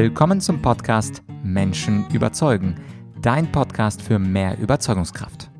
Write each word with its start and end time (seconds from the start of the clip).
Willkommen 0.00 0.40
zum 0.40 0.62
Podcast 0.62 1.24
Menschen 1.42 2.08
überzeugen, 2.12 2.80
dein 3.20 3.50
Podcast 3.50 4.00
für 4.00 4.20
mehr 4.20 4.56
Überzeugungskraft. 4.56 5.50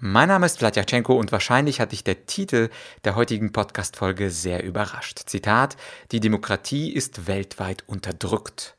Mein 0.00 0.26
Name 0.26 0.46
ist 0.46 0.58
Vladyachenko 0.58 1.14
und 1.14 1.30
wahrscheinlich 1.30 1.78
hat 1.78 1.92
dich 1.92 2.02
der 2.02 2.26
Titel 2.26 2.68
der 3.04 3.14
heutigen 3.14 3.52
Podcast-Folge 3.52 4.32
sehr 4.32 4.64
überrascht. 4.64 5.20
Zitat: 5.26 5.76
Die 6.10 6.18
Demokratie 6.18 6.92
ist 6.92 7.28
weltweit 7.28 7.84
unterdrückt. 7.86 8.76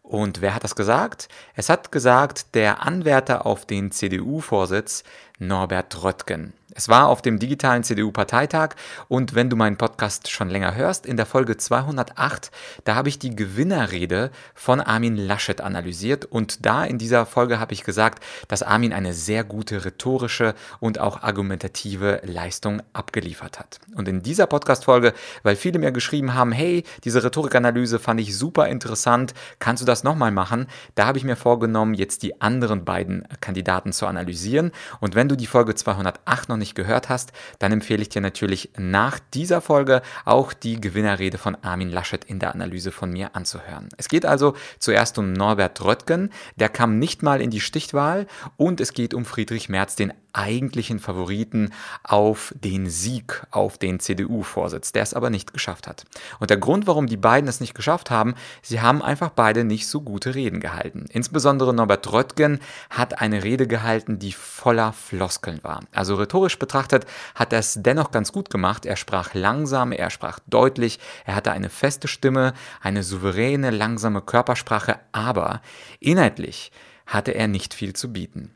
Und 0.00 0.40
wer 0.40 0.54
hat 0.54 0.64
das 0.64 0.74
gesagt? 0.74 1.28
Es 1.54 1.68
hat 1.68 1.92
gesagt 1.92 2.54
der 2.54 2.82
Anwärter 2.82 3.44
auf 3.44 3.66
den 3.66 3.92
CDU-Vorsitz 3.92 5.04
Norbert 5.40 6.02
Röttgen. 6.04 6.52
Es 6.72 6.88
war 6.88 7.08
auf 7.08 7.20
dem 7.20 7.38
digitalen 7.38 7.82
CDU-Parteitag 7.82 8.70
und 9.08 9.34
wenn 9.34 9.50
du 9.50 9.56
meinen 9.56 9.76
Podcast 9.76 10.30
schon 10.30 10.48
länger 10.48 10.76
hörst, 10.76 11.04
in 11.04 11.16
der 11.16 11.26
Folge 11.26 11.56
208, 11.56 12.50
da 12.84 12.94
habe 12.94 13.08
ich 13.08 13.18
die 13.18 13.34
Gewinnerrede 13.34 14.30
von 14.54 14.80
Armin 14.80 15.16
Laschet 15.16 15.60
analysiert 15.60 16.26
und 16.26 16.64
da 16.64 16.84
in 16.84 16.98
dieser 16.98 17.26
Folge 17.26 17.58
habe 17.58 17.72
ich 17.72 17.82
gesagt, 17.82 18.22
dass 18.46 18.62
Armin 18.62 18.92
eine 18.92 19.14
sehr 19.14 19.42
gute 19.42 19.84
rhetorische 19.84 20.54
und 20.78 21.00
auch 21.00 21.22
argumentative 21.22 22.20
Leistung 22.24 22.82
abgeliefert 22.92 23.58
hat. 23.58 23.80
Und 23.96 24.06
in 24.06 24.22
dieser 24.22 24.46
Podcast-Folge, 24.46 25.12
weil 25.42 25.56
viele 25.56 25.80
mir 25.80 25.90
geschrieben 25.90 26.34
haben, 26.34 26.52
hey, 26.52 26.84
diese 27.02 27.24
Rhetorikanalyse 27.24 27.98
fand 27.98 28.20
ich 28.20 28.36
super 28.36 28.68
interessant, 28.68 29.34
kannst 29.58 29.82
du 29.82 29.86
das 29.86 30.04
nochmal 30.04 30.30
machen? 30.30 30.66
Da 30.94 31.06
habe 31.06 31.18
ich 31.18 31.24
mir 31.24 31.36
vorgenommen, 31.36 31.94
jetzt 31.94 32.22
die 32.22 32.40
anderen 32.40 32.84
beiden 32.84 33.26
Kandidaten 33.40 33.92
zu 33.92 34.06
analysieren 34.06 34.70
und 35.00 35.16
wenn 35.16 35.28
du 35.30 35.36
die 35.36 35.46
Folge 35.46 35.74
208 35.74 36.48
noch 36.48 36.56
nicht 36.56 36.74
gehört 36.74 37.08
hast, 37.08 37.32
dann 37.58 37.72
empfehle 37.72 38.02
ich 38.02 38.08
dir 38.08 38.20
natürlich 38.20 38.70
nach 38.76 39.18
dieser 39.32 39.60
Folge 39.60 40.02
auch 40.24 40.52
die 40.52 40.80
Gewinnerrede 40.80 41.38
von 41.38 41.56
Armin 41.62 41.90
Laschet 41.90 42.24
in 42.24 42.38
der 42.38 42.54
Analyse 42.54 42.92
von 42.92 43.10
mir 43.10 43.34
anzuhören. 43.36 43.88
Es 43.96 44.08
geht 44.08 44.26
also 44.26 44.54
zuerst 44.78 45.18
um 45.18 45.32
Norbert 45.32 45.84
Röttgen, 45.84 46.30
der 46.56 46.68
kam 46.68 46.98
nicht 46.98 47.22
mal 47.22 47.40
in 47.40 47.50
die 47.50 47.60
Stichwahl 47.60 48.26
und 48.56 48.80
es 48.80 48.92
geht 48.92 49.14
um 49.14 49.24
Friedrich 49.24 49.68
Merz, 49.68 49.96
den 49.96 50.12
eigentlichen 50.32 50.98
Favoriten 50.98 51.72
auf 52.02 52.54
den 52.58 52.88
Sieg, 52.88 53.42
auf 53.50 53.78
den 53.78 54.00
CDU-Vorsitz, 54.00 54.92
der 54.92 55.02
es 55.02 55.14
aber 55.14 55.30
nicht 55.30 55.52
geschafft 55.52 55.86
hat. 55.86 56.04
Und 56.38 56.50
der 56.50 56.56
Grund, 56.56 56.86
warum 56.86 57.06
die 57.06 57.16
beiden 57.16 57.48
es 57.48 57.60
nicht 57.60 57.74
geschafft 57.74 58.10
haben, 58.10 58.34
sie 58.62 58.80
haben 58.80 59.02
einfach 59.02 59.30
beide 59.30 59.64
nicht 59.64 59.86
so 59.86 60.00
gute 60.00 60.34
Reden 60.34 60.60
gehalten. 60.60 61.06
Insbesondere 61.10 61.74
Norbert 61.74 62.12
Röttgen 62.12 62.60
hat 62.88 63.20
eine 63.20 63.44
Rede 63.44 63.66
gehalten, 63.66 64.18
die 64.18 64.32
voller 64.32 64.92
Floskeln 64.92 65.60
war. 65.62 65.80
Also 65.92 66.14
rhetorisch 66.14 66.58
betrachtet 66.58 67.06
hat 67.34 67.52
er 67.52 67.58
es 67.60 67.78
dennoch 67.80 68.10
ganz 68.10 68.32
gut 68.32 68.50
gemacht. 68.50 68.86
Er 68.86 68.96
sprach 68.96 69.34
langsam, 69.34 69.92
er 69.92 70.10
sprach 70.10 70.38
deutlich, 70.46 70.98
er 71.24 71.34
hatte 71.34 71.52
eine 71.52 71.70
feste 71.70 72.08
Stimme, 72.08 72.54
eine 72.80 73.02
souveräne, 73.02 73.70
langsame 73.70 74.20
Körpersprache, 74.20 74.98
aber 75.12 75.62
inhaltlich 75.98 76.72
hatte 77.06 77.32
er 77.32 77.48
nicht 77.48 77.74
viel 77.74 77.94
zu 77.94 78.12
bieten. 78.12 78.54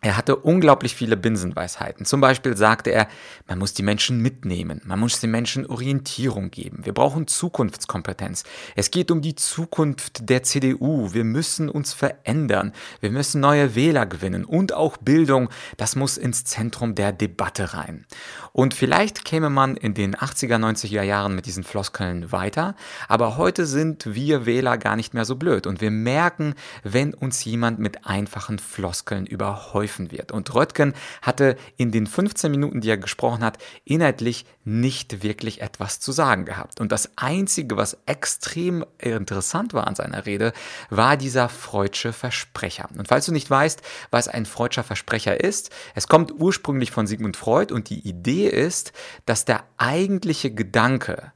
Er 0.00 0.16
hatte 0.16 0.36
unglaublich 0.36 0.94
viele 0.94 1.16
Binsenweisheiten. 1.16 2.06
Zum 2.06 2.20
Beispiel 2.20 2.56
sagte 2.56 2.90
er, 2.90 3.08
man 3.48 3.58
muss 3.58 3.74
die 3.74 3.82
Menschen 3.82 4.22
mitnehmen, 4.22 4.80
man 4.84 5.00
muss 5.00 5.18
den 5.18 5.32
Menschen 5.32 5.66
Orientierung 5.66 6.52
geben. 6.52 6.84
Wir 6.84 6.94
brauchen 6.94 7.26
Zukunftskompetenz. 7.26 8.44
Es 8.76 8.92
geht 8.92 9.10
um 9.10 9.22
die 9.22 9.34
Zukunft 9.34 10.28
der 10.28 10.44
CDU. 10.44 11.12
Wir 11.12 11.24
müssen 11.24 11.68
uns 11.68 11.92
verändern. 11.94 12.72
Wir 13.00 13.10
müssen 13.10 13.40
neue 13.40 13.74
Wähler 13.74 14.06
gewinnen 14.06 14.44
und 14.44 14.72
auch 14.72 14.98
Bildung. 14.98 15.48
Das 15.76 15.96
muss 15.96 16.16
ins 16.16 16.44
Zentrum 16.44 16.94
der 16.94 17.10
Debatte 17.10 17.74
rein. 17.74 18.06
Und 18.52 18.74
vielleicht 18.74 19.24
käme 19.24 19.50
man 19.50 19.76
in 19.76 19.94
den 19.94 20.14
80er, 20.14 20.58
90er 20.58 21.02
Jahren 21.02 21.34
mit 21.34 21.46
diesen 21.46 21.64
Floskeln 21.64 22.30
weiter. 22.30 22.76
Aber 23.08 23.36
heute 23.36 23.66
sind 23.66 24.14
wir 24.14 24.46
Wähler 24.46 24.78
gar 24.78 24.94
nicht 24.94 25.12
mehr 25.12 25.24
so 25.24 25.34
blöd. 25.34 25.66
Und 25.66 25.80
wir 25.80 25.90
merken, 25.90 26.54
wenn 26.84 27.14
uns 27.14 27.44
jemand 27.44 27.80
mit 27.80 28.06
einfachen 28.06 28.60
Floskeln 28.60 29.26
überhäuft 29.26 29.87
geholfen 29.88 30.12
wird. 30.12 30.32
Und 30.32 30.54
Röttgen 30.54 30.94
hatte 31.22 31.56
in 31.76 31.90
den 31.90 32.06
15 32.06 32.50
Minuten, 32.50 32.80
die 32.80 32.90
er 32.90 32.98
gesprochen 32.98 33.42
hat, 33.42 33.58
inhaltlich 33.84 34.44
nicht 34.64 35.22
wirklich 35.22 35.62
etwas 35.62 35.98
zu 36.00 36.12
sagen 36.12 36.44
gehabt. 36.44 36.80
Und 36.80 36.92
das 36.92 37.10
Einzige, 37.16 37.76
was 37.76 37.96
extrem 38.06 38.84
interessant 38.98 39.72
war 39.72 39.86
an 39.86 39.94
seiner 39.94 40.26
Rede, 40.26 40.52
war 40.90 41.16
dieser 41.16 41.48
Freudsche 41.48 42.12
Versprecher. 42.12 42.88
Und 42.96 43.08
falls 43.08 43.26
du 43.26 43.32
nicht 43.32 43.50
weißt, 43.50 43.80
was 44.10 44.28
ein 44.28 44.46
Freudscher 44.46 44.84
Versprecher 44.84 45.42
ist, 45.42 45.70
es 45.94 46.06
kommt 46.06 46.32
ursprünglich 46.32 46.90
von 46.90 47.06
Sigmund 47.06 47.36
Freud 47.36 47.72
und 47.72 47.88
die 47.88 48.06
Idee 48.06 48.48
ist, 48.48 48.92
dass 49.26 49.44
der 49.44 49.64
eigentliche 49.78 50.52
Gedanke, 50.52 51.32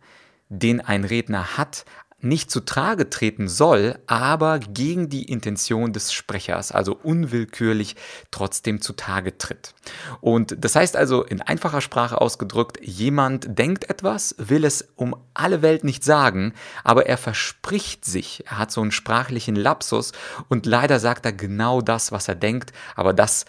den 0.49 0.83
ein 0.83 1.05
Redner 1.05 1.57
hat, 1.57 1.87
nicht 2.23 2.51
zu 2.51 2.61
Trage 2.61 3.11
treten 3.11 3.49
soll, 3.49 3.99
aber 4.07 4.59
gegen 4.59 5.09
die 5.09 5.25
Intention 5.25 5.93
des 5.93 6.13
Sprechers, 6.13 6.73
also 6.73 6.99
unwillkürlich 7.03 7.97
trotzdem 8.31 8.81
zutage 8.81 9.37
tritt. 9.39 9.75
Und 10.21 10.57
das 10.65 10.77
heißt 10.77 10.97
also 10.97 11.25
in 11.25 11.41
einfacher 11.43 11.81
Sprache 11.81 12.21
ausgedrückt, 12.21 12.79
jemand 12.83 13.59
denkt 13.59 13.91
etwas, 13.91 14.35
will 14.39 14.65
es 14.65 14.89
um 14.97 15.17
alle 15.35 15.63
Welt 15.63 15.85
nicht 15.85 16.05
sagen, 16.05 16.55
aber 16.85 17.07
er 17.07 17.19
verspricht 17.19 18.05
sich, 18.05 18.45
er 18.47 18.59
hat 18.59 18.71
so 18.71 18.81
einen 18.81 18.93
sprachlichen 18.93 19.57
Lapsus 19.57 20.13
und 20.49 20.67
leider 20.67 21.01
sagt 21.01 21.27
er 21.27 21.33
genau 21.33 21.81
das, 21.81 22.13
was 22.13 22.29
er 22.29 22.35
denkt, 22.35 22.73
aber 22.95 23.13
das 23.13 23.47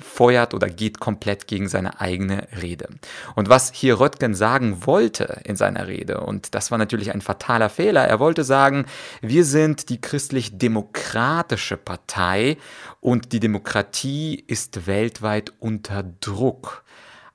feuert 0.00 0.54
oder 0.54 0.68
geht 0.68 1.00
komplett 1.00 1.46
gegen 1.46 1.68
seine 1.68 2.00
eigene 2.00 2.46
Rede. 2.60 2.88
Und 3.34 3.48
was 3.48 3.72
hier 3.72 4.00
Röttgen 4.00 4.34
sagen 4.34 4.86
wollte 4.86 5.40
in 5.44 5.56
seiner 5.56 5.86
Rede, 5.86 6.20
und 6.20 6.54
das 6.54 6.70
war 6.70 6.78
natürlich 6.78 7.12
ein 7.12 7.20
fataler 7.20 7.68
Fehler, 7.68 8.07
er 8.08 8.18
wollte 8.18 8.44
sagen, 8.44 8.86
wir 9.20 9.44
sind 9.44 9.90
die 9.90 10.00
christlich-demokratische 10.00 11.76
Partei 11.76 12.56
und 13.00 13.32
die 13.32 13.40
Demokratie 13.40 14.42
ist 14.46 14.86
weltweit 14.86 15.52
unter 15.60 16.02
Druck. 16.02 16.84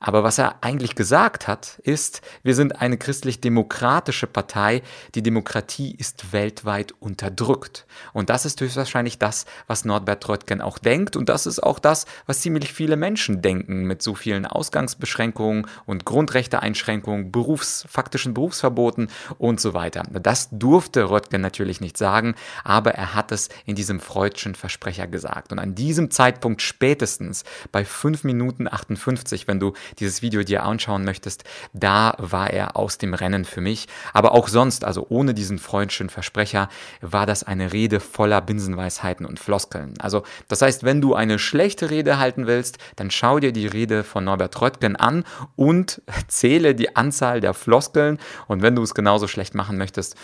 Aber 0.06 0.26
was 0.26 0.38
er 0.38 0.58
eigentlich 0.62 0.96
gesagt 0.96 1.48
hat, 1.48 1.80
ist, 1.84 2.22
wir 2.44 2.56
sind 2.56 2.82
eine 2.82 2.98
christlich-demokratische 2.98 4.28
Partei, 4.28 4.82
die 5.16 5.24
Demokratie 5.24 5.96
ist 5.98 6.34
weltweit 6.34 6.94
unterdrückt. 7.00 7.86
Und 8.12 8.30
das 8.30 8.46
ist 8.46 8.60
höchstwahrscheinlich 8.60 9.18
das, 9.18 9.46
was 9.66 9.86
Norbert 9.86 10.28
Röttgen 10.28 10.60
auch 10.60 10.78
denkt. 10.78 11.16
Und 11.16 11.30
das 11.30 11.46
ist 11.46 11.64
auch 11.64 11.80
das, 11.80 12.06
was 12.26 12.42
ziemlich 12.42 12.74
viele 12.74 12.98
Menschen 12.98 13.42
denken 13.42 13.86
mit 13.86 14.02
so 14.02 14.14
vielen 14.14 14.46
Ausgangsbeschränkungen 14.46 15.68
und 15.86 16.04
Grundrechteeinschränkungen, 16.04 17.32
Berufs-, 17.32 17.86
faktischen 17.90 18.34
Berufsverboten 18.34 19.08
und 19.38 19.62
so 19.62 19.74
weiter. 19.74 20.04
Das 20.12 20.50
durfte 20.52 21.10
Röttgen 21.10 21.40
natürlich 21.40 21.80
nicht 21.80 21.98
sagen, 21.98 22.36
aber 22.66 22.94
er 22.94 23.14
hat 23.14 23.32
es 23.32 23.48
in 23.66 23.76
diesem 23.76 24.02
Freudschen 24.02 24.56
Versprecher 24.56 25.08
gesagt. 25.08 25.54
Und 25.54 25.60
an 25.60 25.76
diesem 25.76 26.12
Zeitpunkt 26.12 26.62
spätestens 26.62 27.46
bei 27.72 27.86
5 27.86 28.26
Minuten 28.26 28.68
58, 28.68 29.48
wenn 29.48 29.62
du 29.62 29.72
dieses 30.00 30.22
Video 30.22 30.44
dir 30.44 30.64
anschauen 30.64 31.04
möchtest, 31.04 31.44
da 31.74 32.16
war 32.18 32.50
er 32.50 32.76
aus 32.78 32.98
dem 32.98 33.14
Rennen 33.14 33.46
für 33.46 33.62
mich. 33.62 33.88
Aber 34.14 34.34
auch 34.34 34.48
sonst, 34.48 34.84
also 34.84 35.06
ohne 35.10 35.34
diesen 35.34 35.60
freundlichen 35.60 36.10
Versprecher, 36.10 36.70
war 37.02 37.26
das 37.26 37.44
eine 37.44 37.74
Rede 37.74 38.00
voller 38.00 38.42
Binsenweisheiten 38.42 39.26
und 39.26 39.40
Floskeln. 39.40 39.94
Also 40.00 40.24
das 40.48 40.62
heißt, 40.62 40.84
wenn 40.84 41.02
du 41.02 41.16
eine 41.16 41.40
schlechte 41.40 41.90
Rede 41.90 42.18
halten 42.18 42.48
willst, 42.48 42.78
dann 42.96 43.12
schau 43.12 43.40
dir 43.40 43.52
die 43.52 43.68
Rede 43.68 44.04
von 44.04 44.24
Norbert 44.24 44.60
Röttgen 44.62 44.96
an 44.96 45.24
und 45.56 46.02
zähle 46.28 46.76
die 46.76 46.96
Anzahl 46.96 47.42
der 47.42 47.54
Floskeln. 47.54 48.20
Und 48.48 48.62
wenn 48.62 48.76
du 48.76 48.84
es 48.84 48.94
genauso 48.94 49.28
schlecht 49.28 49.56
machen 49.56 49.78
möchtest, 49.78 50.16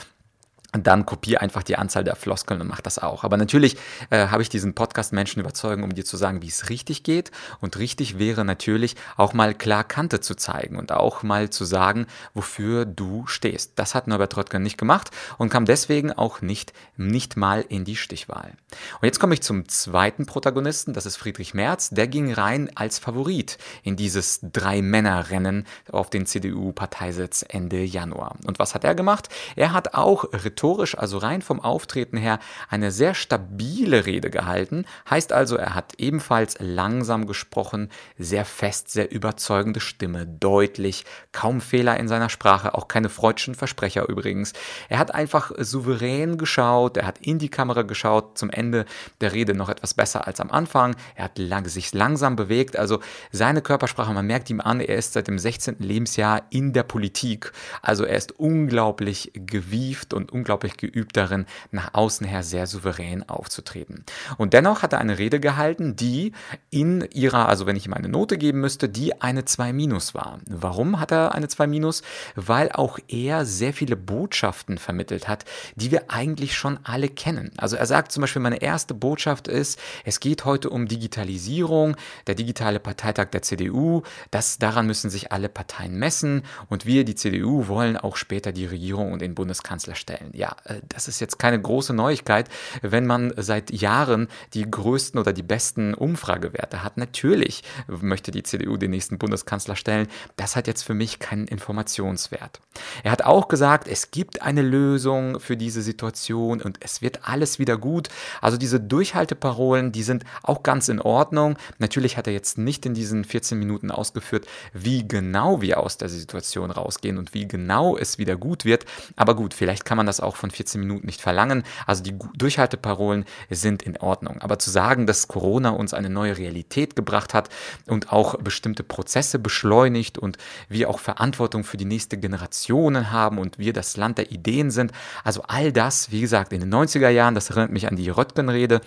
dann 0.72 1.06
kopiere 1.06 1.41
einfach 1.41 1.63
die 1.63 1.78
Anzahl 1.78 2.03
der 2.03 2.16
Floskeln 2.16 2.62
und 2.62 2.68
mach 2.68 2.81
das 2.81 3.00
auch. 3.00 3.24
Aber 3.24 3.38
natürlich 3.38 3.78
äh, 4.12 4.28
habe 4.28 4.44
ich 4.44 4.50
diesen 4.50 4.75
Podcast 4.75 5.13
Menschen 5.13 5.40
überzeugen, 5.40 5.84
um 5.84 5.96
dir 5.96 6.06
zu 6.06 6.16
sagen, 6.16 6.41
wie 6.41 6.47
es 6.47 6.69
richtig 6.69 7.03
geht. 7.03 7.31
Und 7.59 7.78
richtig 7.80 8.19
wäre 8.19 8.46
natürlich 8.46 8.96
auch 9.18 9.34
mal 9.34 9.56
klar 9.56 9.84
Kante 9.84 10.19
zu 10.19 10.35
zeigen 10.35 10.78
und 10.78 10.91
auch 10.91 11.24
mal 11.24 11.50
zu 11.50 11.66
sagen, 11.66 12.06
wofür 12.34 12.85
du 12.85 13.25
stehst. 13.25 13.74
Das 13.78 13.96
hat 13.96 14.07
Norbert 14.07 14.38
Röttgen 14.38 14.62
nicht 14.62 14.78
gemacht 14.78 15.09
und 15.38 15.50
kam 15.50 15.66
deswegen 15.66 16.12
auch 16.12 16.42
nicht, 16.42 16.74
nicht 16.98 17.36
mal 17.36 17.65
in 17.68 17.83
die 17.83 17.95
Stichwahl. 17.95 18.54
Und 19.01 19.06
jetzt 19.06 19.19
komme 19.19 19.33
ich 19.33 19.42
zum 19.42 19.68
zweiten 19.68 20.27
Protagonisten, 20.27 20.94
das 20.94 21.07
ist 21.07 21.18
Friedrich 21.18 21.56
Merz. 21.56 21.89
Der 21.89 22.07
ging 22.07 22.31
rein 22.31 22.69
als 22.75 23.00
Favorit 23.00 23.57
in 23.83 23.95
dieses 23.95 24.39
Drei-Männer-Rennen 24.44 25.65
auf 25.92 26.12
den 26.12 26.27
CDU-Parteisitz 26.27 27.44
Ende 27.48 27.83
Januar. 27.83 28.36
Und 28.45 28.60
was 28.60 28.75
hat 28.75 28.83
er 28.83 28.94
gemacht? 28.94 29.30
Er 29.56 29.74
hat 29.74 29.95
auch 29.95 30.25
rhetorisch, 30.60 30.98
also 30.98 31.18
rein 31.18 31.42
vom 31.42 31.60
Auftreten 31.60 32.18
her, 32.18 32.40
eine 32.70 32.92
sehr 32.92 33.14
stabile 33.14 34.06
Rede 34.06 34.30
gehalten. 34.30 34.86
Heißt 35.10 35.32
also, 35.32 35.56
er 35.56 35.74
hat 35.76 35.94
ebenfalls 35.98 36.58
langsam 36.60 37.28
gesprochen, 37.28 37.90
sehr 38.18 38.46
fest, 38.46 38.92
sehr 38.92 39.12
überzeugende 39.12 39.80
Stimme, 39.80 40.28
deutlich, 40.28 41.06
kaum 41.32 41.62
Fehler 41.62 41.98
in 41.98 42.08
seiner 42.08 42.30
Sprache, 42.30 42.74
auch 42.76 42.88
keine 42.88 43.10
freudschen 43.10 43.56
Versprecher 43.56 44.08
übrigens. 44.10 44.54
Er 44.90 45.00
hat 45.00 45.14
einfach 45.14 45.52
souverän 45.58 46.38
geschaut, 46.38 46.98
er 46.98 47.08
hat 47.08 47.20
in 47.20 47.40
die 47.40 47.50
Kamera 47.50 47.84
geschaut, 47.84 48.38
zum 48.38 48.50
Ende 48.50 48.86
der 49.22 49.34
Rede 49.34 49.54
noch 49.54 49.70
etwas 49.70 49.94
besser 49.94 50.28
als 50.28 50.42
am 50.42 50.52
Anfang. 50.52 50.96
Er 51.16 51.26
hat 51.26 51.38
lang, 51.38 51.68
sich 51.68 51.94
langsam 51.94 52.36
bewegt, 52.36 52.78
also 52.78 53.00
seine 53.32 53.62
Körpersprache, 53.62 54.14
man 54.14 54.28
merkt 54.28 54.50
ihm 54.50 54.60
an, 54.60 54.82
er 54.82 54.98
ist 54.98 55.14
seit 55.14 55.28
dem 55.28 55.40
16. 55.40 55.78
Lebensjahr 55.80 56.44
in 56.50 56.74
der 56.74 56.84
Politik. 56.84 57.52
Also 57.82 58.04
er 58.04 58.18
ist 58.18 58.34
unglaublich 58.34 59.32
gewieft 59.34 60.14
und 60.14 60.32
unglaublich 60.32 60.49
unglaublich 60.50 60.78
geübt 60.78 61.16
darin, 61.16 61.46
nach 61.69 61.94
außen 61.94 62.25
her 62.25 62.42
sehr 62.42 62.66
souverän 62.66 63.28
aufzutreten. 63.30 64.04
Und 64.38 64.54
dennoch 64.54 64.81
hat 64.81 64.94
er 64.94 65.00
eine 65.00 65.19
Rede 65.19 65.40
gehalten, 65.40 65.96
die 65.96 66.31
in 66.72 67.07
ihrer, 67.13 67.48
also 67.48 67.68
wenn 67.68 67.75
ich 67.75 67.86
ihm 67.86 67.94
eine 67.94 68.10
Note 68.10 68.40
geben 68.40 68.60
müsste, 68.60 68.90
die 68.90 69.22
eine 69.22 69.46
2 69.46 69.74
minus 69.74 70.16
war. 70.16 70.40
Warum 70.50 71.00
hat 71.00 71.12
er 71.12 71.36
eine 71.36 71.50
2 71.50 71.68
minus? 71.68 72.01
Weil 72.36 72.72
auch 72.72 72.98
er 73.07 73.46
sehr 73.46 73.74
viele 73.74 73.96
Botschaften 73.96 74.80
vermittelt 74.80 75.28
hat, 75.28 75.46
die 75.75 75.92
wir 75.92 76.06
eigentlich 76.10 76.56
schon 76.56 76.80
alle 76.84 77.10
kennen. 77.10 77.51
Also 77.57 77.75
er 77.75 77.86
sagt 77.86 78.12
zum 78.12 78.22
Beispiel, 78.22 78.42
meine 78.42 78.63
erste 78.63 78.96
Botschaft 78.96 79.48
ist, 79.48 79.80
es 80.04 80.19
geht 80.19 80.46
heute 80.46 80.72
um 80.72 80.88
Digitalisierung, 80.88 81.96
der 82.25 82.34
digitale 82.34 82.80
Parteitag 82.80 83.28
der 83.30 83.44
CDU, 83.44 84.01
das, 84.31 84.57
daran 84.57 84.88
müssen 84.88 85.12
sich 85.12 85.31
alle 85.31 85.48
Parteien 85.48 85.94
messen 85.94 86.42
und 86.69 86.88
wir, 86.88 87.06
die 87.06 87.13
CDU, 87.13 87.68
wollen 87.68 87.98
auch 87.98 88.16
später 88.16 88.51
die 88.51 88.66
Regierung 88.66 89.12
und 89.12 89.22
den 89.22 89.36
Bundeskanzler 89.36 89.94
stellen. 90.00 90.31
Ja, 90.39 90.56
äh, 90.63 90.75
das 90.88 91.09
ist 91.09 91.19
jetzt 91.19 91.38
keine 91.38 91.62
große 91.62 91.94
Neuigkeit, 91.94 92.47
wenn 92.81 93.06
man 93.06 93.33
seit 93.36 93.71
Jahren 93.71 94.30
die 94.53 94.69
größten 94.69 95.19
oder 95.19 95.33
die 95.33 95.44
besten 95.44 95.94
Umfragewerte 95.94 96.81
hat. 96.81 96.95
Natürlich 96.95 97.63
möchte 97.88 98.31
die 98.31 98.44
CDU 98.44 98.77
den 98.77 98.91
nächsten 98.91 99.18
Bundeskanzler 99.18 99.75
stellen. 99.75 100.07
Das 100.38 100.56
hat 100.56 100.68
jetzt 100.68 100.83
für 100.83 100.94
mich 100.94 101.19
keinen 101.19 101.45
Informationswert. 101.45 102.62
Er 103.03 103.12
hat 103.12 103.24
auch 103.24 103.50
gesagt, 103.50 103.89
es 103.89 104.12
gibt 104.12 104.41
eine 104.41 104.62
Lösung 104.62 105.41
für 105.41 105.57
diese 105.57 105.81
Situation 105.81 106.62
und 106.62 106.77
es 106.80 107.01
wird 107.01 107.27
alles 107.27 107.59
wieder 107.59 107.77
gut. 107.77 108.07
Also 108.39 108.57
diese 108.57 108.80
Durchhalteparolen, 108.80 109.91
die 109.91 110.03
sind 110.03 110.24
auch 110.41 110.63
ganz 110.63 110.88
in 110.88 111.01
Ordnung. 111.01 111.57
Natürlich 111.80 112.15
hat 112.15 112.27
er 112.27 112.33
jetzt 112.33 112.57
nicht 112.57 112.86
in 112.86 112.94
diesen 112.94 113.25
14 113.25 113.59
Minuten 113.59 113.91
ausgeführt, 113.91 114.47
wie 114.71 115.06
genau 115.06 115.62
wir 115.62 115.81
aus 115.81 115.97
der 115.97 116.07
Situation 116.07 116.71
rausgehen 116.71 117.18
und 117.18 117.33
wie 117.33 117.45
genau 117.45 117.97
es 117.97 118.19
wieder 118.19 118.38
gut 118.38 118.63
wird. 118.63 118.86
Aber 119.18 119.36
gut, 119.36 119.53
vielleicht 119.53 119.83
kann 119.83 119.97
man 119.97 120.06
das 120.06 120.21
auch 120.21 120.29
von 120.36 120.52
14 120.52 120.80
Minuten 120.80 121.06
nicht 121.06 121.22
verlangen. 121.22 121.64
Also 121.86 122.04
die 122.04 122.18
Durchhalteparolen 122.38 123.26
sind 123.50 123.84
in 123.84 123.98
Ordnung. 123.98 124.42
Aber 124.42 124.60
zu 124.60 124.70
sagen, 124.70 125.06
dass 125.06 125.28
Corona 125.28 125.70
uns 125.72 125.94
eine 125.94 126.10
neue 126.10 126.38
Realität 126.38 126.96
gebracht 126.96 127.34
hat 127.34 127.50
und 127.88 128.12
auch 128.12 128.36
bestimmte 128.38 128.84
Prozesse 128.84 129.40
beschleunigt 129.40 130.18
und 130.18 130.38
wir 130.68 130.90
auch 130.90 131.00
Verantwortung 131.00 131.64
für 131.64 131.78
die 131.78 131.86
nächste 131.86 132.18
Generation 132.18 133.12
haben 133.12 133.38
und 133.38 133.60
wir 133.60 133.74
das 133.74 133.98
Land 133.98 134.18
der 134.18 134.31
Ideen 134.31 134.72
sind, 134.72 134.92
also 135.24 135.44
all 135.48 135.72
das, 135.72 136.12
wie 136.12 136.22
gesagt, 136.22 136.54
in 136.54 136.60
den 136.60 136.74
90er 136.74 137.10
Jahren, 137.10 137.36
das 137.36 137.50
erinnert 137.50 137.72
mich 137.72 137.88
an 137.88 137.96
die 137.96 138.10
Röttgen-Rede, 138.10 138.82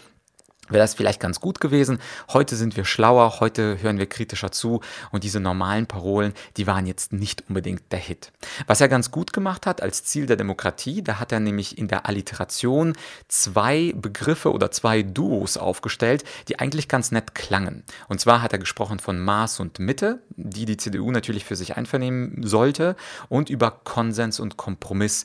wäre 0.73 0.83
das 0.83 0.95
vielleicht 0.95 1.21
ganz 1.21 1.41
gut 1.41 1.61
gewesen. 1.61 1.99
Heute 2.33 2.57
sind 2.57 2.77
wir 2.77 2.85
schlauer, 2.85 3.41
heute 3.41 3.81
hören 3.83 3.99
wir 3.99 4.07
kritischer 4.07 4.53
zu 4.53 4.81
und 5.11 5.25
diese 5.25 5.41
normalen 5.41 5.87
Parolen, 5.87 6.33
die 6.57 6.67
waren 6.67 6.87
jetzt 6.87 7.13
nicht 7.13 7.45
unbedingt 7.49 7.93
der 7.93 7.99
Hit. 7.99 8.33
Was 8.67 8.81
er 8.81 8.89
ganz 8.89 9.11
gut 9.11 9.33
gemacht 9.33 9.67
hat 9.67 9.83
als 9.83 10.05
Ziel 10.05 10.27
der 10.27 10.37
Demokratie, 10.37 11.03
da 11.03 11.19
hat 11.19 11.33
er 11.33 11.41
nämlich 11.41 11.79
in 11.79 11.89
der 11.89 12.07
Alliteration 12.07 12.95
zwei 13.29 13.93
Begriffe 13.97 14.53
oder 14.53 14.71
zwei 14.71 15.03
Duos 15.03 15.57
aufgestellt, 15.57 16.25
die 16.49 16.59
eigentlich 16.59 16.89
ganz 16.89 17.11
nett 17.11 17.35
klangen. 17.35 17.85
Und 18.09 18.21
zwar 18.21 18.43
hat 18.43 18.53
er 18.53 18.59
gesprochen 18.59 18.99
von 18.99 19.19
Maß 19.19 19.61
und 19.61 19.79
Mitte, 19.79 20.23
die 20.37 20.65
die 20.65 20.77
CDU 20.77 21.11
natürlich 21.11 21.45
für 21.45 21.57
sich 21.57 21.77
einvernehmen 21.77 22.43
sollte, 22.43 22.97
und 23.29 23.51
über 23.51 23.71
Konsens 23.71 24.41
und 24.41 24.57
Kompromiss, 24.57 25.25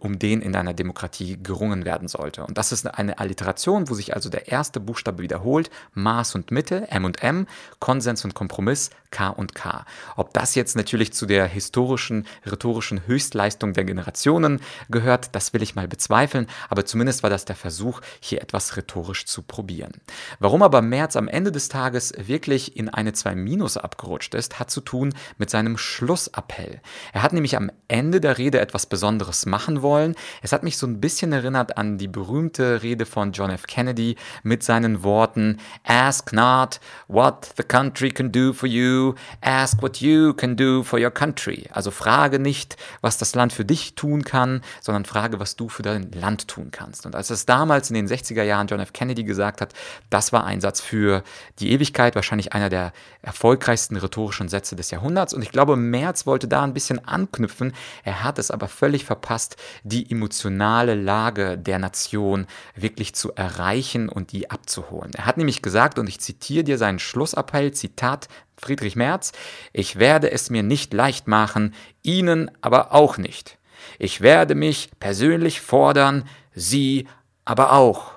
um 0.00 0.18
den 0.18 0.42
in 0.42 0.54
einer 0.56 0.74
Demokratie 0.74 1.38
gerungen 1.42 1.84
werden 1.84 2.08
sollte. 2.08 2.44
Und 2.44 2.58
das 2.58 2.72
ist 2.72 2.86
eine 2.86 3.18
Alliteration, 3.18 3.88
wo 3.88 3.94
sich 3.94 4.14
also 4.14 4.28
der 4.28 4.48
erste 4.48 4.80
Buchstabe 4.82 5.22
wiederholt, 5.22 5.70
Maß 5.94 6.34
und 6.34 6.50
Mitte, 6.50 6.90
M 6.90 7.04
und 7.04 7.22
M, 7.22 7.46
Konsens 7.78 8.24
und 8.24 8.34
Kompromiss, 8.34 8.90
K 9.10 9.28
und 9.28 9.54
K. 9.54 9.84
Ob 10.16 10.32
das 10.32 10.54
jetzt 10.54 10.74
natürlich 10.76 11.12
zu 11.12 11.26
der 11.26 11.46
historischen, 11.46 12.26
rhetorischen 12.44 13.06
Höchstleistung 13.06 13.72
der 13.74 13.84
Generationen 13.84 14.60
gehört, 14.90 15.34
das 15.34 15.52
will 15.52 15.62
ich 15.62 15.74
mal 15.74 15.86
bezweifeln, 15.86 16.46
aber 16.68 16.84
zumindest 16.84 17.22
war 17.22 17.30
das 17.30 17.44
der 17.44 17.56
Versuch, 17.56 18.00
hier 18.20 18.42
etwas 18.42 18.76
rhetorisch 18.76 19.26
zu 19.26 19.42
probieren. 19.42 19.92
Warum 20.38 20.62
aber 20.62 20.82
Merz 20.82 21.16
am 21.16 21.28
Ende 21.28 21.52
des 21.52 21.68
Tages 21.68 22.12
wirklich 22.16 22.76
in 22.76 22.88
eine 22.88 23.12
2 23.12 23.34
Minus 23.34 23.76
abgerutscht 23.76 24.34
ist, 24.34 24.58
hat 24.58 24.70
zu 24.70 24.80
tun 24.80 25.14
mit 25.38 25.50
seinem 25.50 25.76
Schlussappell. 25.78 26.80
Er 27.12 27.22
hat 27.22 27.32
nämlich 27.32 27.56
am 27.56 27.70
Ende 27.88 28.20
der 28.20 28.38
Rede 28.38 28.60
etwas 28.60 28.86
Besonderes 28.86 29.46
machen 29.46 29.82
wollen. 29.82 30.14
Es 30.40 30.52
hat 30.52 30.62
mich 30.62 30.78
so 30.78 30.86
ein 30.86 31.00
bisschen 31.00 31.32
erinnert 31.32 31.76
an 31.76 31.98
die 31.98 32.08
berühmte 32.08 32.82
Rede 32.82 33.06
von 33.06 33.32
John 33.32 33.50
F. 33.50 33.66
Kennedy 33.66 34.16
mit 34.42 34.62
seinen 34.72 35.02
Worten 35.02 35.58
Ask 35.84 36.32
not 36.32 36.80
what 37.06 37.52
the 37.58 37.62
country 37.62 38.08
can 38.08 38.32
do 38.32 38.54
for 38.54 38.66
you, 38.66 39.14
ask 39.42 39.82
what 39.82 40.00
you 40.00 40.32
can 40.32 40.56
do 40.56 40.82
for 40.82 40.98
your 40.98 41.10
country. 41.10 41.68
Also 41.72 41.90
frage 41.90 42.38
nicht, 42.38 42.76
was 43.02 43.18
das 43.18 43.34
Land 43.34 43.52
für 43.52 43.66
dich 43.66 43.96
tun 43.96 44.24
kann, 44.24 44.62
sondern 44.80 45.04
frage, 45.04 45.38
was 45.38 45.56
du 45.56 45.68
für 45.68 45.82
dein 45.82 46.10
Land 46.12 46.48
tun 46.48 46.70
kannst. 46.70 47.04
Und 47.04 47.14
als 47.14 47.28
es 47.28 47.44
damals 47.44 47.90
in 47.90 47.96
den 47.96 48.08
60er 48.08 48.44
Jahren 48.44 48.66
John 48.66 48.80
F. 48.80 48.94
Kennedy 48.94 49.24
gesagt 49.24 49.60
hat, 49.60 49.74
das 50.08 50.32
war 50.32 50.46
ein 50.46 50.62
Satz 50.62 50.80
für 50.80 51.22
die 51.58 51.72
Ewigkeit, 51.72 52.14
wahrscheinlich 52.14 52.54
einer 52.54 52.70
der 52.70 52.94
erfolgreichsten 53.20 53.98
rhetorischen 53.98 54.48
Sätze 54.48 54.74
des 54.74 54.90
Jahrhunderts. 54.90 55.34
Und 55.34 55.42
ich 55.42 55.52
glaube, 55.52 55.76
Merz 55.76 56.24
wollte 56.24 56.48
da 56.48 56.62
ein 56.62 56.72
bisschen 56.72 57.06
anknüpfen. 57.06 57.74
Er 58.04 58.22
hat 58.22 58.38
es 58.38 58.50
aber 58.50 58.68
völlig 58.68 59.04
verpasst, 59.04 59.56
die 59.82 60.10
emotionale 60.10 60.94
Lage 60.94 61.58
der 61.58 61.78
Nation 61.78 62.46
wirklich 62.74 63.14
zu 63.14 63.34
erreichen 63.34 64.08
und 64.08 64.32
die 64.32 64.50
abzuholen. 64.52 65.12
Er 65.14 65.26
hat 65.26 65.36
nämlich 65.36 65.62
gesagt, 65.62 65.98
und 65.98 66.08
ich 66.08 66.20
zitiere 66.20 66.64
dir 66.64 66.78
seinen 66.78 66.98
Schlussappell, 66.98 67.72
Zitat 67.72 68.28
Friedrich 68.56 68.96
Merz, 68.96 69.32
ich 69.72 69.98
werde 69.98 70.30
es 70.30 70.50
mir 70.50 70.62
nicht 70.62 70.92
leicht 70.92 71.26
machen, 71.26 71.74
Ihnen 72.02 72.50
aber 72.60 72.92
auch 72.92 73.18
nicht. 73.18 73.58
Ich 73.98 74.20
werde 74.20 74.54
mich 74.54 74.90
persönlich 75.00 75.60
fordern, 75.60 76.28
Sie 76.54 77.08
aber 77.44 77.72
auch. 77.72 78.12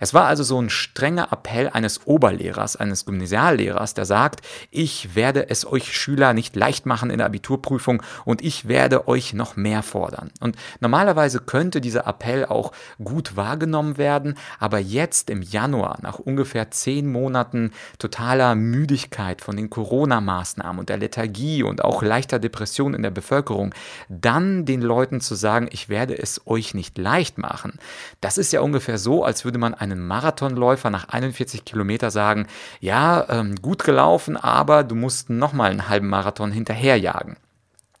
Es 0.00 0.14
war 0.14 0.26
also 0.26 0.42
so 0.42 0.60
ein 0.60 0.70
strenger 0.70 1.32
Appell 1.32 1.68
eines 1.68 2.06
Oberlehrers, 2.06 2.76
eines 2.76 3.04
Gymnasiallehrers, 3.04 3.94
der 3.94 4.04
sagt, 4.04 4.40
ich 4.70 5.14
werde 5.14 5.48
es 5.50 5.66
euch 5.66 5.96
Schüler 5.96 6.34
nicht 6.34 6.56
leicht 6.56 6.86
machen 6.86 7.10
in 7.10 7.18
der 7.18 7.26
Abiturprüfung 7.26 8.02
und 8.24 8.42
ich 8.42 8.68
werde 8.68 9.08
euch 9.08 9.32
noch 9.32 9.56
mehr 9.56 9.82
fordern. 9.82 10.30
Und 10.40 10.56
normalerweise 10.80 11.40
könnte 11.40 11.80
dieser 11.80 12.06
Appell 12.06 12.46
auch 12.46 12.72
gut 13.02 13.36
wahrgenommen 13.36 13.98
werden, 13.98 14.36
aber 14.58 14.78
jetzt 14.78 15.30
im 15.30 15.42
Januar, 15.42 15.98
nach 16.02 16.18
ungefähr 16.18 16.70
zehn 16.70 17.10
Monaten 17.10 17.72
totaler 17.98 18.54
Müdigkeit 18.54 19.40
von 19.40 19.56
den 19.56 19.70
Corona-Maßnahmen 19.70 20.80
und 20.80 20.88
der 20.88 20.98
Lethargie 20.98 21.62
und 21.62 21.84
auch 21.84 22.02
leichter 22.02 22.38
Depression 22.38 22.94
in 22.94 23.02
der 23.02 23.10
Bevölkerung, 23.10 23.74
dann 24.08 24.64
den 24.64 24.82
Leuten 24.82 25.20
zu 25.20 25.34
sagen, 25.34 25.68
ich 25.70 25.88
werde 25.88 26.18
es 26.18 26.46
euch 26.46 26.74
nicht 26.74 26.98
leicht 26.98 27.38
machen, 27.38 27.78
das 28.20 28.38
ist 28.38 28.52
ja 28.52 28.60
ungefähr 28.60 28.98
so, 28.98 29.24
als 29.24 29.44
würde 29.44 29.58
man 29.58 29.65
einen 29.74 30.06
Marathonläufer 30.06 30.90
nach 30.90 31.08
41 31.08 31.64
Kilometer 31.64 32.10
sagen, 32.10 32.46
ja, 32.80 33.26
ähm, 33.28 33.56
gut 33.56 33.84
gelaufen, 33.84 34.36
aber 34.36 34.84
du 34.84 34.94
musst 34.94 35.30
nochmal 35.30 35.70
einen 35.70 35.88
halben 35.88 36.08
Marathon 36.08 36.52
hinterherjagen. 36.52 37.36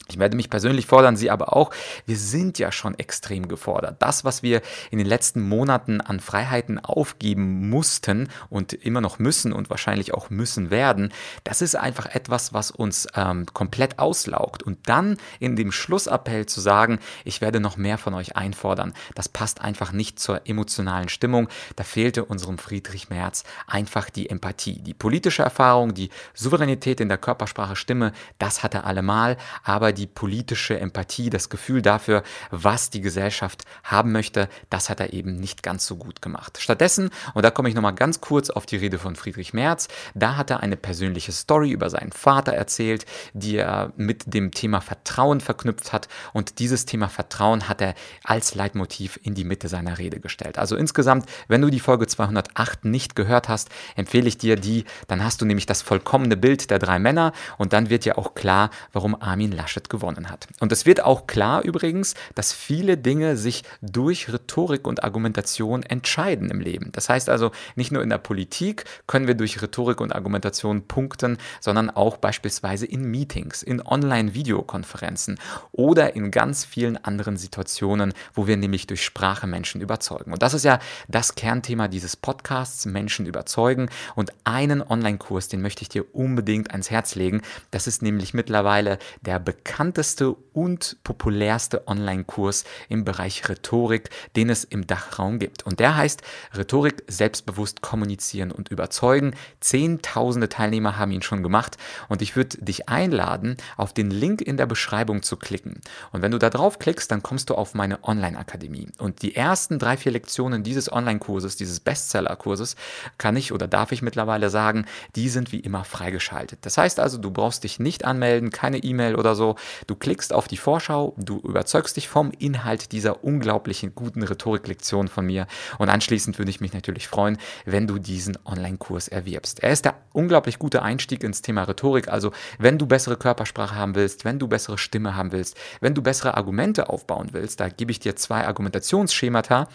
Ich 0.08 0.18
werde 0.18 0.36
mich 0.36 0.50
persönlich 0.50 0.86
fordern, 0.86 1.16
Sie 1.16 1.30
aber 1.30 1.56
auch. 1.56 1.72
Wir 2.06 2.16
sind 2.16 2.58
ja 2.58 2.70
schon 2.70 2.96
extrem 2.98 3.48
gefordert. 3.48 3.96
Das, 3.98 4.24
was 4.24 4.42
wir 4.42 4.62
in 4.90 4.98
den 4.98 5.06
letzten 5.06 5.40
Monaten 5.40 6.00
an 6.00 6.20
Freiheiten 6.20 6.78
aufgeben 6.78 7.68
mussten 7.68 8.28
und 8.48 8.72
immer 8.72 9.00
noch 9.00 9.18
müssen 9.18 9.52
und 9.52 9.68
wahrscheinlich 9.68 10.14
auch 10.14 10.30
müssen 10.30 10.70
werden, 10.70 11.12
das 11.42 11.60
ist 11.60 11.74
einfach 11.74 12.06
etwas, 12.06 12.52
was 12.52 12.70
uns 12.70 13.08
ähm, 13.16 13.46
komplett 13.52 13.98
auslaugt. 13.98 14.62
Und 14.62 14.88
dann 14.88 15.16
in 15.40 15.56
dem 15.56 15.72
Schlussappell 15.72 16.46
zu 16.46 16.60
sagen, 16.60 17.00
ich 17.24 17.40
werde 17.40 17.58
noch 17.58 17.76
mehr 17.76 17.98
von 17.98 18.14
euch 18.14 18.36
einfordern, 18.36 18.94
das 19.14 19.28
passt 19.28 19.60
einfach 19.60 19.92
nicht 19.92 20.20
zur 20.20 20.48
emotionalen 20.48 21.08
Stimmung. 21.08 21.48
Da 21.74 21.82
fehlte 21.82 22.24
unserem 22.24 22.58
Friedrich 22.58 23.10
Merz 23.10 23.42
einfach 23.66 24.08
die 24.10 24.30
Empathie. 24.30 24.80
Die 24.80 24.94
politische 24.94 25.42
Erfahrung, 25.42 25.94
die 25.94 26.10
Souveränität 26.34 27.00
in 27.00 27.08
der 27.08 27.18
Körpersprache 27.18 27.74
Stimme, 27.74 28.12
das 28.38 28.62
hat 28.62 28.74
er 28.74 28.84
allemal, 28.84 29.36
aber 29.64 29.92
die 29.96 30.06
politische 30.06 30.78
Empathie, 30.78 31.30
das 31.30 31.48
Gefühl 31.48 31.82
dafür, 31.82 32.22
was 32.50 32.90
die 32.90 33.00
Gesellschaft 33.00 33.64
haben 33.82 34.12
möchte, 34.12 34.48
das 34.70 34.88
hat 34.90 35.00
er 35.00 35.12
eben 35.12 35.36
nicht 35.36 35.62
ganz 35.62 35.86
so 35.86 35.96
gut 35.96 36.22
gemacht. 36.22 36.58
Stattdessen, 36.60 37.10
und 37.34 37.44
da 37.44 37.50
komme 37.50 37.68
ich 37.68 37.74
nochmal 37.74 37.94
ganz 37.94 38.20
kurz 38.20 38.50
auf 38.50 38.66
die 38.66 38.76
Rede 38.76 38.98
von 38.98 39.16
Friedrich 39.16 39.52
Merz, 39.52 39.88
da 40.14 40.36
hat 40.36 40.50
er 40.50 40.60
eine 40.60 40.76
persönliche 40.76 41.32
Story 41.32 41.70
über 41.70 41.90
seinen 41.90 42.12
Vater 42.12 42.52
erzählt, 42.52 43.06
die 43.32 43.56
er 43.56 43.92
mit 43.96 44.32
dem 44.32 44.52
Thema 44.52 44.80
Vertrauen 44.80 45.40
verknüpft 45.40 45.92
hat 45.92 46.08
und 46.32 46.58
dieses 46.58 46.86
Thema 46.86 47.08
Vertrauen 47.08 47.68
hat 47.68 47.80
er 47.80 47.94
als 48.24 48.54
Leitmotiv 48.54 49.18
in 49.22 49.34
die 49.34 49.44
Mitte 49.44 49.68
seiner 49.68 49.98
Rede 49.98 50.20
gestellt. 50.20 50.58
Also 50.58 50.76
insgesamt, 50.76 51.26
wenn 51.48 51.62
du 51.62 51.70
die 51.70 51.80
Folge 51.80 52.06
208 52.06 52.84
nicht 52.84 53.16
gehört 53.16 53.48
hast, 53.48 53.70
empfehle 53.96 54.28
ich 54.28 54.38
dir 54.38 54.56
die, 54.56 54.84
dann 55.08 55.24
hast 55.24 55.40
du 55.40 55.44
nämlich 55.46 55.66
das 55.66 55.82
vollkommene 55.82 56.36
Bild 56.36 56.70
der 56.70 56.78
drei 56.78 56.98
Männer 56.98 57.32
und 57.58 57.72
dann 57.72 57.90
wird 57.90 58.04
ja 58.04 58.18
auch 58.18 58.34
klar, 58.34 58.70
warum 58.92 59.20
Armin 59.20 59.52
Laschet 59.52 59.85
Schritt 59.86 59.90
gewonnen 59.90 60.30
hat. 60.30 60.48
Und 60.60 60.72
es 60.72 60.86
wird 60.86 61.02
auch 61.02 61.26
klar 61.26 61.62
übrigens, 61.62 62.14
dass 62.34 62.52
viele 62.52 62.96
Dinge 62.96 63.36
sich 63.36 63.62
durch 63.80 64.32
Rhetorik 64.32 64.86
und 64.86 65.04
Argumentation 65.04 65.82
entscheiden 65.82 66.50
im 66.50 66.60
Leben. 66.60 66.90
Das 66.92 67.08
heißt 67.08 67.28
also, 67.28 67.52
nicht 67.76 67.92
nur 67.92 68.02
in 68.02 68.10
der 68.10 68.18
Politik 68.18 68.84
können 69.06 69.26
wir 69.26 69.34
durch 69.34 69.62
Rhetorik 69.62 70.00
und 70.00 70.14
Argumentation 70.14 70.86
punkten, 70.86 71.38
sondern 71.60 71.90
auch 71.90 72.16
beispielsweise 72.16 72.86
in 72.86 73.04
Meetings, 73.10 73.62
in 73.62 73.80
Online-Videokonferenzen 73.80 75.38
oder 75.72 76.16
in 76.16 76.30
ganz 76.30 76.64
vielen 76.64 76.96
anderen 77.04 77.36
Situationen, 77.36 78.12
wo 78.34 78.46
wir 78.46 78.56
nämlich 78.56 78.86
durch 78.86 79.04
Sprache 79.04 79.46
Menschen 79.46 79.80
überzeugen. 79.80 80.32
Und 80.32 80.42
das 80.42 80.54
ist 80.54 80.64
ja 80.64 80.78
das 81.08 81.34
Kernthema 81.34 81.88
dieses 81.88 82.16
Podcasts, 82.16 82.86
Menschen 82.86 83.26
überzeugen. 83.26 83.88
Und 84.14 84.32
einen 84.44 84.82
Online-Kurs, 84.82 85.48
den 85.48 85.62
möchte 85.62 85.82
ich 85.82 85.88
dir 85.88 86.14
unbedingt 86.14 86.70
ans 86.70 86.90
Herz 86.90 87.14
legen. 87.14 87.42
Das 87.70 87.86
ist 87.86 88.02
nämlich 88.02 88.34
mittlerweile 88.34 88.98
der 89.20 89.38
bekannteste 89.76 90.34
und 90.54 90.96
populärste 91.04 91.86
Online-Kurs 91.86 92.64
im 92.88 93.04
Bereich 93.04 93.46
Rhetorik, 93.46 94.08
den 94.34 94.48
es 94.48 94.64
im 94.64 94.86
Dachraum 94.86 95.38
gibt. 95.38 95.64
Und 95.64 95.80
der 95.80 95.98
heißt 95.98 96.22
Rhetorik 96.56 97.04
selbstbewusst 97.08 97.82
kommunizieren 97.82 98.52
und 98.52 98.70
überzeugen. 98.70 99.34
Zehntausende 99.60 100.48
Teilnehmer 100.48 100.96
haben 100.96 101.12
ihn 101.12 101.20
schon 101.20 101.42
gemacht 101.42 101.76
und 102.08 102.22
ich 102.22 102.36
würde 102.36 102.56
dich 102.56 102.88
einladen, 102.88 103.58
auf 103.76 103.92
den 103.92 104.10
Link 104.10 104.40
in 104.40 104.56
der 104.56 104.64
Beschreibung 104.64 105.22
zu 105.22 105.36
klicken. 105.36 105.82
Und 106.10 106.22
wenn 106.22 106.32
du 106.32 106.38
da 106.38 106.48
drauf 106.48 106.78
klickst, 106.78 107.10
dann 107.10 107.22
kommst 107.22 107.50
du 107.50 107.54
auf 107.54 107.74
meine 107.74 108.02
Online-Akademie. 108.02 108.88
Und 108.96 109.20
die 109.20 109.36
ersten 109.36 109.78
drei, 109.78 109.98
vier 109.98 110.12
Lektionen 110.12 110.62
dieses 110.62 110.90
Online-Kurses, 110.90 111.56
dieses 111.56 111.80
Bestseller-Kurses, 111.80 112.76
kann 113.18 113.36
ich 113.36 113.52
oder 113.52 113.68
darf 113.68 113.92
ich 113.92 114.00
mittlerweile 114.00 114.48
sagen, 114.48 114.86
die 115.16 115.28
sind 115.28 115.52
wie 115.52 115.60
immer 115.60 115.84
freigeschaltet. 115.84 116.60
Das 116.62 116.78
heißt 116.78 116.98
also, 116.98 117.18
du 117.18 117.30
brauchst 117.30 117.62
dich 117.62 117.78
nicht 117.78 118.06
anmelden, 118.06 118.48
keine 118.48 118.78
E-Mail 118.78 119.16
oder 119.16 119.34
so. 119.34 119.56
Du 119.86 119.94
klickst 119.94 120.32
auf 120.32 120.48
die 120.48 120.56
Vorschau, 120.56 121.14
du 121.16 121.38
überzeugst 121.40 121.96
dich 121.96 122.08
vom 122.08 122.32
Inhalt 122.38 122.92
dieser 122.92 123.24
unglaublichen 123.24 123.94
guten 123.94 124.22
Rhetoriklektion 124.22 125.08
von 125.08 125.26
mir 125.26 125.46
und 125.78 125.88
anschließend 125.88 126.38
würde 126.38 126.50
ich 126.50 126.60
mich 126.60 126.72
natürlich 126.72 127.08
freuen, 127.08 127.38
wenn 127.64 127.86
du 127.86 127.98
diesen 127.98 128.38
Online-Kurs 128.44 129.08
erwirbst. 129.08 129.62
Er 129.62 129.72
ist 129.72 129.84
der 129.84 129.94
unglaublich 130.12 130.58
gute 130.58 130.82
Einstieg 130.82 131.22
ins 131.22 131.42
Thema 131.42 131.64
Rhetorik. 131.64 132.08
Also, 132.08 132.32
wenn 132.58 132.78
du 132.78 132.86
bessere 132.86 133.16
Körpersprache 133.16 133.74
haben 133.74 133.94
willst, 133.94 134.24
wenn 134.24 134.38
du 134.38 134.48
bessere 134.48 134.78
Stimme 134.78 135.16
haben 135.16 135.32
willst, 135.32 135.56
wenn 135.80 135.94
du 135.94 136.02
bessere 136.02 136.36
Argumente 136.36 136.88
aufbauen 136.88 137.28
willst, 137.32 137.60
da 137.60 137.68
gebe 137.68 137.90
ich 137.90 138.00
dir 138.00 138.16
zwei 138.16 138.46
Argumentationsschemata. 138.46 139.68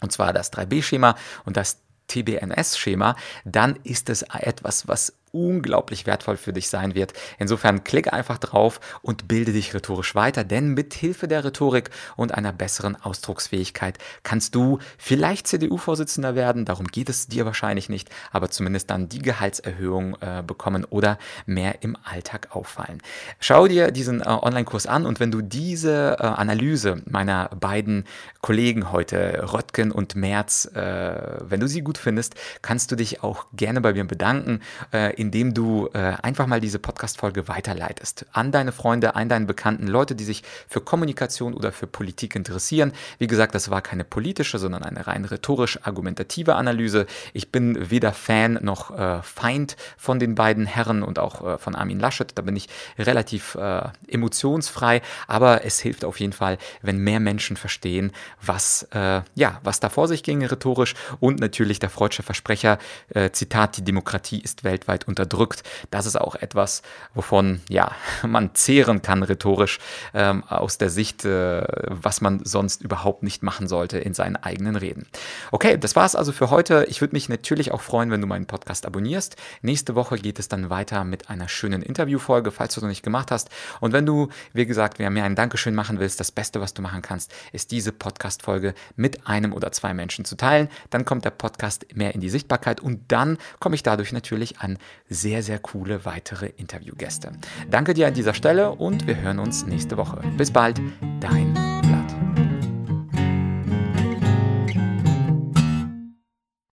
Und 0.00 0.10
zwar 0.10 0.32
das 0.32 0.52
3B-Schema 0.52 1.14
und 1.44 1.56
das 1.56 1.78
TBNS-Schema, 2.08 3.16
dann 3.44 3.78
ist 3.84 4.10
es 4.10 4.22
etwas, 4.22 4.88
was 4.88 5.14
unglaublich 5.32 6.06
wertvoll 6.06 6.36
für 6.36 6.52
dich 6.52 6.68
sein 6.68 6.94
wird. 6.94 7.14
Insofern 7.38 7.84
klicke 7.84 8.12
einfach 8.12 8.38
drauf 8.38 8.80
und 9.02 9.28
bilde 9.28 9.52
dich 9.52 9.74
rhetorisch 9.74 10.14
weiter, 10.14 10.44
denn 10.44 10.68
mit 10.74 10.94
Hilfe 10.94 11.26
der 11.26 11.44
Rhetorik 11.44 11.90
und 12.16 12.32
einer 12.34 12.52
besseren 12.52 12.96
Ausdrucksfähigkeit 12.96 13.98
kannst 14.22 14.54
du 14.54 14.78
vielleicht 14.98 15.46
CDU-Vorsitzender 15.46 16.34
werden, 16.34 16.64
darum 16.64 16.86
geht 16.86 17.08
es 17.08 17.26
dir 17.26 17.46
wahrscheinlich 17.46 17.88
nicht, 17.88 18.10
aber 18.30 18.50
zumindest 18.50 18.90
dann 18.90 19.08
die 19.08 19.20
Gehaltserhöhung 19.20 20.16
äh, 20.20 20.42
bekommen 20.46 20.84
oder 20.84 21.18
mehr 21.46 21.82
im 21.82 21.96
Alltag 22.04 22.48
auffallen. 22.54 23.02
Schau 23.40 23.66
dir 23.66 23.90
diesen 23.90 24.20
äh, 24.20 24.24
Online-Kurs 24.24 24.86
an 24.86 25.06
und 25.06 25.20
wenn 25.20 25.30
du 25.30 25.40
diese 25.40 26.16
äh, 26.18 26.24
Analyse 26.24 27.02
meiner 27.06 27.48
beiden 27.58 28.04
Kollegen 28.40 28.92
heute, 28.92 29.52
Röttgen 29.52 29.92
und 29.92 30.14
Merz, 30.14 30.66
äh, 30.74 31.38
wenn 31.40 31.60
du 31.60 31.68
sie 31.68 31.82
gut 31.82 31.96
findest, 31.96 32.34
kannst 32.60 32.90
du 32.90 32.96
dich 32.96 33.22
auch 33.22 33.46
gerne 33.52 33.80
bei 33.80 33.92
mir 33.92 34.04
bedanken 34.04 34.60
äh, 34.92 35.14
indem 35.22 35.54
du 35.54 35.88
äh, 35.94 35.98
einfach 36.20 36.48
mal 36.48 36.60
diese 36.60 36.80
Podcast-Folge 36.80 37.46
weiterleitest 37.46 38.26
an 38.32 38.50
deine 38.50 38.72
Freunde, 38.72 39.14
an 39.14 39.28
deinen 39.28 39.46
Bekannten, 39.46 39.86
Leute, 39.86 40.16
die 40.16 40.24
sich 40.24 40.42
für 40.68 40.80
Kommunikation 40.80 41.54
oder 41.54 41.70
für 41.70 41.86
Politik 41.86 42.34
interessieren. 42.34 42.92
Wie 43.18 43.28
gesagt, 43.28 43.54
das 43.54 43.70
war 43.70 43.82
keine 43.82 44.02
politische, 44.02 44.58
sondern 44.58 44.82
eine 44.82 45.06
rein 45.06 45.24
rhetorisch-argumentative 45.24 46.56
Analyse. 46.56 47.06
Ich 47.34 47.52
bin 47.52 47.88
weder 47.88 48.12
Fan 48.12 48.58
noch 48.62 48.90
äh, 48.90 49.22
Feind 49.22 49.76
von 49.96 50.18
den 50.18 50.34
beiden 50.34 50.66
Herren 50.66 51.04
und 51.04 51.20
auch 51.20 51.46
äh, 51.46 51.58
von 51.58 51.76
Armin 51.76 52.00
Laschet. 52.00 52.32
Da 52.34 52.42
bin 52.42 52.56
ich 52.56 52.68
relativ 52.98 53.54
äh, 53.54 53.82
emotionsfrei, 54.08 55.02
aber 55.28 55.64
es 55.64 55.78
hilft 55.78 56.04
auf 56.04 56.18
jeden 56.18 56.32
Fall, 56.32 56.58
wenn 56.82 56.98
mehr 56.98 57.20
Menschen 57.20 57.56
verstehen, 57.56 58.10
was, 58.44 58.88
äh, 58.90 59.22
ja, 59.36 59.60
was 59.62 59.78
da 59.78 59.88
vor 59.88 60.08
sich 60.08 60.24
ging 60.24 60.44
rhetorisch 60.44 60.94
und 61.20 61.38
natürlich 61.38 61.78
der 61.78 61.90
Freudsche 61.90 62.24
Versprecher, 62.24 62.78
äh, 63.10 63.30
Zitat, 63.30 63.76
die 63.76 63.84
Demokratie 63.84 64.40
ist 64.40 64.64
weltweit 64.64 65.06
unterdrückt. 65.12 65.62
Das 65.90 66.06
ist 66.06 66.18
auch 66.18 66.34
etwas, 66.34 66.82
wovon 67.14 67.60
ja 67.68 67.92
man 68.26 68.54
zehren 68.54 69.02
kann 69.02 69.22
rhetorisch 69.22 69.78
ähm, 70.14 70.42
aus 70.44 70.78
der 70.78 70.88
Sicht, 70.90 71.24
äh, 71.24 71.62
was 71.88 72.20
man 72.20 72.40
sonst 72.44 72.82
überhaupt 72.82 73.22
nicht 73.22 73.42
machen 73.42 73.68
sollte 73.68 73.98
in 73.98 74.14
seinen 74.14 74.36
eigenen 74.36 74.76
Reden. 74.76 75.06
Okay, 75.50 75.76
das 75.78 75.96
war 75.96 76.06
es 76.06 76.16
also 76.16 76.32
für 76.32 76.50
heute. 76.50 76.86
Ich 76.88 77.00
würde 77.00 77.14
mich 77.14 77.28
natürlich 77.28 77.72
auch 77.72 77.82
freuen, 77.82 78.10
wenn 78.10 78.20
du 78.20 78.26
meinen 78.26 78.46
Podcast 78.46 78.86
abonnierst. 78.86 79.36
Nächste 79.60 79.94
Woche 79.94 80.16
geht 80.16 80.38
es 80.38 80.48
dann 80.48 80.70
weiter 80.70 81.04
mit 81.04 81.28
einer 81.28 81.48
schönen 81.48 81.82
Interviewfolge, 81.82 82.50
falls 82.50 82.74
du 82.74 82.80
es 82.80 82.82
noch 82.82 82.88
nicht 82.88 83.02
gemacht 83.02 83.30
hast. 83.30 83.50
Und 83.80 83.92
wenn 83.92 84.06
du, 84.06 84.28
wie 84.54 84.66
gesagt, 84.66 84.98
mir 84.98 85.08
ein 85.08 85.36
Dankeschön 85.36 85.74
machen 85.74 85.98
willst, 86.00 86.20
das 86.20 86.32
Beste, 86.32 86.60
was 86.60 86.72
du 86.72 86.80
machen 86.80 87.02
kannst, 87.02 87.32
ist 87.52 87.70
diese 87.70 87.92
Podcast-Folge 87.92 88.74
mit 88.96 89.26
einem 89.26 89.52
oder 89.52 89.72
zwei 89.72 89.92
Menschen 89.92 90.24
zu 90.24 90.36
teilen. 90.36 90.68
Dann 90.90 91.04
kommt 91.04 91.24
der 91.24 91.30
Podcast 91.30 91.86
mehr 91.94 92.14
in 92.14 92.20
die 92.20 92.30
Sichtbarkeit 92.30 92.80
und 92.80 93.00
dann 93.08 93.38
komme 93.60 93.74
ich 93.74 93.82
dadurch 93.82 94.12
natürlich 94.12 94.60
an 94.60 94.78
sehr, 95.14 95.42
sehr 95.42 95.58
coole 95.58 96.04
weitere 96.04 96.46
Interviewgäste. 96.46 97.32
Danke 97.70 97.94
dir 97.94 98.06
an 98.06 98.14
dieser 98.14 98.34
Stelle 98.34 98.72
und 98.72 99.06
wir 99.06 99.20
hören 99.20 99.38
uns 99.38 99.66
nächste 99.66 99.96
Woche. 99.96 100.20
Bis 100.36 100.50
bald, 100.50 100.80
dein 101.20 101.71